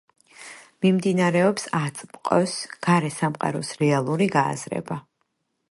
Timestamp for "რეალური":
3.83-4.31